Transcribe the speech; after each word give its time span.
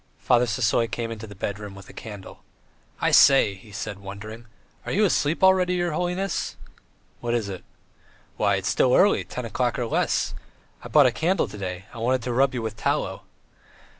Father 0.17 0.47
Sisoy 0.47 0.87
came 0.89 1.11
into 1.11 1.27
the 1.27 1.35
bedroom 1.35 1.75
with 1.75 1.87
a 1.87 1.93
candle. 1.93 2.41
"I 2.99 3.11
say!" 3.11 3.53
he 3.53 3.71
said, 3.71 3.99
wondering, 3.99 4.47
"are 4.83 4.91
you 4.91 5.05
asleep 5.05 5.43
already, 5.43 5.75
your 5.75 5.91
holiness?" 5.91 6.55
"What 7.19 7.35
is 7.35 7.47
it?" 7.49 7.63
"Why, 8.35 8.55
it's 8.55 8.69
still 8.69 8.95
early, 8.95 9.23
ten 9.23 9.45
o'clock 9.45 9.77
or 9.77 9.85
less. 9.85 10.33
I 10.83 10.87
bought 10.87 11.05
a 11.05 11.11
candle 11.11 11.47
to 11.47 11.55
day; 11.59 11.85
I 11.93 11.99
wanted 11.99 12.23
to 12.23 12.33
rub 12.33 12.55
you 12.55 12.63
with 12.63 12.75
tallow." 12.77 13.25